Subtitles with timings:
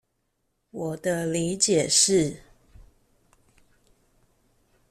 [0.71, 2.39] 我的理解是